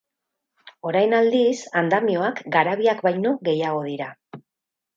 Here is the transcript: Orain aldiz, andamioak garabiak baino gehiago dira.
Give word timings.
Orain 0.91 1.13
aldiz, 1.17 1.59
andamioak 1.83 2.43
garabiak 2.57 3.07
baino 3.09 3.37
gehiago 3.51 3.87
dira. 3.93 4.13